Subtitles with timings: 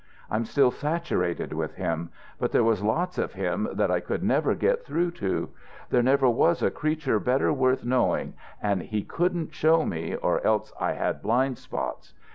[0.31, 2.09] I'm still saturated with him,
[2.39, 5.49] but there was lots of him that I could never get through to.
[5.91, 10.73] There never was a creature better worth knowing, and he couldn't show me, or else
[10.79, 12.15] I had blind spots.